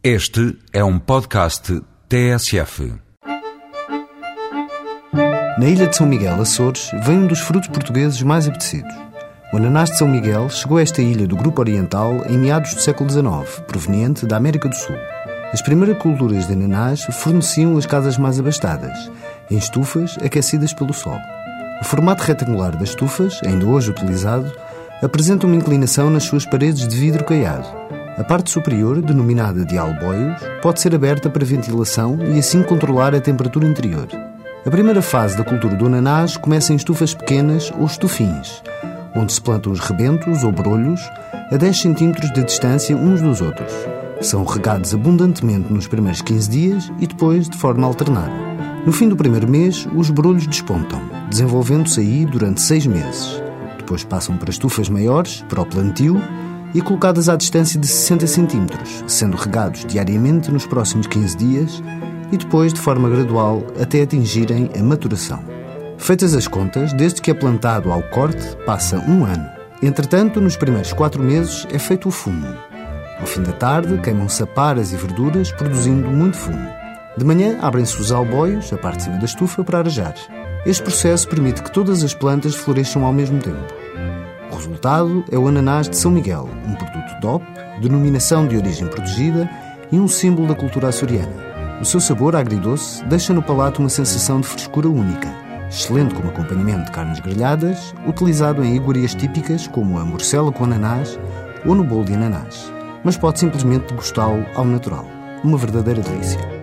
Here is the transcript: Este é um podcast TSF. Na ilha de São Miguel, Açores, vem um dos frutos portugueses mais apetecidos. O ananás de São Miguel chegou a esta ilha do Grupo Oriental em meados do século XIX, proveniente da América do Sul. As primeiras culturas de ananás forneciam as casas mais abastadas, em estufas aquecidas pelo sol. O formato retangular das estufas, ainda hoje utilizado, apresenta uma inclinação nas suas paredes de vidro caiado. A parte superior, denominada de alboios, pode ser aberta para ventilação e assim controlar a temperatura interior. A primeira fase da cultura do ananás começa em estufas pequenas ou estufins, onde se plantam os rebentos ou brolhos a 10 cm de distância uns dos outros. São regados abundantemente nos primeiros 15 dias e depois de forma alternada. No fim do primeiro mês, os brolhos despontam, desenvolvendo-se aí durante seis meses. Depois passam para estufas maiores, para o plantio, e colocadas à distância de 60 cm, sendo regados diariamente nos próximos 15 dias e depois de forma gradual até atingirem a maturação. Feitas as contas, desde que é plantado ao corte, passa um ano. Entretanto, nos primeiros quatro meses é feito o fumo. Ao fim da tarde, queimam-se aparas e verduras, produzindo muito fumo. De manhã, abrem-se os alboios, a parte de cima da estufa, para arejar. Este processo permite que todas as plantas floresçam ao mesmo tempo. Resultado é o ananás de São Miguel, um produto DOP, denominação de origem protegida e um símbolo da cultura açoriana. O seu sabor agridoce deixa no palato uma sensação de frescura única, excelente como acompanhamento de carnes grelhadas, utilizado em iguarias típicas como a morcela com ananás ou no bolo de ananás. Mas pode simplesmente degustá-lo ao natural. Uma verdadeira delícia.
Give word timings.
Este 0.00 0.56
é 0.72 0.84
um 0.84 0.96
podcast 0.96 1.82
TSF. 2.08 2.94
Na 5.58 5.66
ilha 5.66 5.88
de 5.88 5.96
São 5.96 6.06
Miguel, 6.06 6.40
Açores, 6.40 6.92
vem 7.02 7.18
um 7.18 7.26
dos 7.26 7.40
frutos 7.40 7.68
portugueses 7.68 8.22
mais 8.22 8.46
apetecidos. 8.46 8.94
O 9.52 9.56
ananás 9.56 9.90
de 9.90 9.98
São 9.98 10.06
Miguel 10.06 10.48
chegou 10.50 10.78
a 10.78 10.82
esta 10.82 11.02
ilha 11.02 11.26
do 11.26 11.34
Grupo 11.34 11.60
Oriental 11.60 12.12
em 12.28 12.38
meados 12.38 12.74
do 12.74 12.80
século 12.80 13.10
XIX, 13.10 13.60
proveniente 13.66 14.24
da 14.24 14.36
América 14.36 14.68
do 14.68 14.76
Sul. 14.76 14.94
As 15.52 15.60
primeiras 15.62 16.00
culturas 16.00 16.46
de 16.46 16.52
ananás 16.52 17.02
forneciam 17.10 17.76
as 17.76 17.84
casas 17.84 18.16
mais 18.16 18.38
abastadas, 18.38 19.10
em 19.50 19.58
estufas 19.58 20.16
aquecidas 20.24 20.72
pelo 20.72 20.94
sol. 20.94 21.18
O 21.80 21.84
formato 21.84 22.22
retangular 22.22 22.76
das 22.78 22.90
estufas, 22.90 23.40
ainda 23.44 23.66
hoje 23.66 23.90
utilizado, 23.90 24.52
apresenta 25.02 25.44
uma 25.44 25.56
inclinação 25.56 26.08
nas 26.08 26.22
suas 26.22 26.46
paredes 26.46 26.86
de 26.86 26.96
vidro 26.96 27.24
caiado. 27.24 27.66
A 28.18 28.24
parte 28.24 28.50
superior, 28.50 29.00
denominada 29.00 29.64
de 29.64 29.78
alboios, 29.78 30.42
pode 30.60 30.80
ser 30.80 30.92
aberta 30.92 31.30
para 31.30 31.44
ventilação 31.44 32.18
e 32.34 32.40
assim 32.40 32.64
controlar 32.64 33.14
a 33.14 33.20
temperatura 33.20 33.64
interior. 33.64 34.08
A 34.66 34.70
primeira 34.70 35.00
fase 35.00 35.38
da 35.38 35.44
cultura 35.44 35.76
do 35.76 35.86
ananás 35.86 36.36
começa 36.36 36.72
em 36.72 36.76
estufas 36.76 37.14
pequenas 37.14 37.70
ou 37.78 37.86
estufins, 37.86 38.60
onde 39.14 39.32
se 39.32 39.40
plantam 39.40 39.70
os 39.70 39.78
rebentos 39.78 40.42
ou 40.42 40.50
brolhos 40.50 41.00
a 41.52 41.56
10 41.56 41.80
cm 41.80 42.12
de 42.34 42.42
distância 42.42 42.96
uns 42.96 43.22
dos 43.22 43.40
outros. 43.40 43.72
São 44.20 44.44
regados 44.44 44.92
abundantemente 44.92 45.72
nos 45.72 45.86
primeiros 45.86 46.20
15 46.20 46.50
dias 46.50 46.92
e 46.98 47.06
depois 47.06 47.48
de 47.48 47.56
forma 47.56 47.86
alternada. 47.86 48.32
No 48.84 48.90
fim 48.90 49.08
do 49.08 49.16
primeiro 49.16 49.48
mês, 49.48 49.86
os 49.94 50.10
brolhos 50.10 50.44
despontam, 50.44 51.00
desenvolvendo-se 51.30 52.00
aí 52.00 52.26
durante 52.26 52.60
seis 52.60 52.84
meses. 52.84 53.40
Depois 53.78 54.02
passam 54.02 54.36
para 54.36 54.50
estufas 54.50 54.88
maiores, 54.88 55.44
para 55.48 55.62
o 55.62 55.66
plantio, 55.66 56.20
e 56.74 56.82
colocadas 56.82 57.28
à 57.28 57.36
distância 57.36 57.78
de 57.78 57.86
60 57.86 58.26
cm, 58.26 58.66
sendo 59.06 59.36
regados 59.36 59.84
diariamente 59.84 60.50
nos 60.50 60.66
próximos 60.66 61.06
15 61.06 61.36
dias 61.36 61.82
e 62.30 62.36
depois 62.36 62.72
de 62.72 62.80
forma 62.80 63.08
gradual 63.08 63.66
até 63.80 64.02
atingirem 64.02 64.70
a 64.78 64.82
maturação. 64.82 65.42
Feitas 65.96 66.34
as 66.34 66.46
contas, 66.46 66.92
desde 66.92 67.20
que 67.20 67.30
é 67.30 67.34
plantado 67.34 67.90
ao 67.90 68.02
corte, 68.02 68.56
passa 68.64 68.98
um 68.98 69.24
ano. 69.24 69.48
Entretanto, 69.82 70.40
nos 70.40 70.56
primeiros 70.56 70.92
quatro 70.92 71.22
meses 71.22 71.66
é 71.70 71.78
feito 71.78 72.08
o 72.08 72.12
fumo. 72.12 72.46
Ao 73.20 73.26
fim 73.26 73.42
da 73.42 73.52
tarde, 73.52 73.98
queimam-se 73.98 74.42
aparas 74.42 74.92
e 74.92 74.96
verduras, 74.96 75.50
produzindo 75.50 76.08
muito 76.08 76.36
fumo. 76.36 76.68
De 77.16 77.24
manhã, 77.24 77.58
abrem-se 77.60 78.00
os 78.00 78.12
alboios, 78.12 78.72
a 78.72 78.78
parte 78.78 78.98
de 78.98 79.04
cima 79.04 79.18
da 79.18 79.24
estufa, 79.24 79.64
para 79.64 79.78
arejar. 79.78 80.14
Este 80.64 80.82
processo 80.82 81.28
permite 81.28 81.62
que 81.62 81.72
todas 81.72 82.04
as 82.04 82.14
plantas 82.14 82.54
floresçam 82.54 83.04
ao 83.04 83.12
mesmo 83.12 83.40
tempo. 83.40 83.74
Resultado 84.58 85.24
é 85.30 85.38
o 85.38 85.46
ananás 85.46 85.88
de 85.88 85.96
São 85.96 86.10
Miguel, 86.10 86.48
um 86.66 86.74
produto 86.74 87.20
DOP, 87.20 87.44
denominação 87.80 88.44
de 88.44 88.56
origem 88.56 88.88
protegida 88.88 89.48
e 89.92 90.00
um 90.00 90.08
símbolo 90.08 90.48
da 90.48 90.54
cultura 90.56 90.88
açoriana. 90.88 91.32
O 91.80 91.84
seu 91.84 92.00
sabor 92.00 92.34
agridoce 92.34 93.04
deixa 93.04 93.32
no 93.32 93.40
palato 93.40 93.80
uma 93.80 93.88
sensação 93.88 94.40
de 94.40 94.48
frescura 94.48 94.88
única, 94.88 95.32
excelente 95.68 96.12
como 96.12 96.30
acompanhamento 96.30 96.86
de 96.86 96.90
carnes 96.90 97.20
grelhadas, 97.20 97.94
utilizado 98.04 98.64
em 98.64 98.74
iguarias 98.74 99.14
típicas 99.14 99.68
como 99.68 99.96
a 99.96 100.04
morcela 100.04 100.50
com 100.50 100.64
ananás 100.64 101.16
ou 101.64 101.76
no 101.76 101.84
bolo 101.84 102.04
de 102.04 102.14
ananás. 102.14 102.72
Mas 103.04 103.16
pode 103.16 103.38
simplesmente 103.38 103.86
degustá-lo 103.86 104.44
ao 104.56 104.64
natural. 104.64 105.06
Uma 105.44 105.56
verdadeira 105.56 106.02
delícia. 106.02 106.57